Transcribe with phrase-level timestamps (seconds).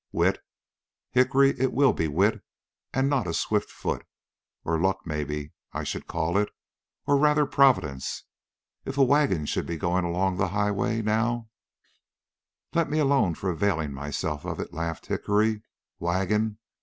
[0.11, 0.39] "Wit?
[1.11, 2.43] Hickory, it will be wit
[2.91, 4.03] and not a swift foot.
[4.65, 6.49] Or luck, maybe I should call it,
[7.05, 8.23] or rather providence.
[8.83, 11.49] If a wagon should be going along the highway, now"
[12.73, 15.61] "Let me alone for availing myself of it," laughed Hickory.
[15.99, 16.57] "Wagon!